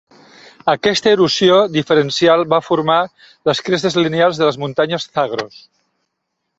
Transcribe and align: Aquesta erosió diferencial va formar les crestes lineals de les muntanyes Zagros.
Aquesta 0.71 1.13
erosió 1.17 1.59
diferencial 1.75 2.43
va 2.55 2.61
formar 2.71 2.97
les 3.51 3.65
crestes 3.69 4.01
lineals 4.03 4.41
de 4.43 4.51
les 4.53 4.63
muntanyes 4.67 5.11
Zagros. 5.17 5.65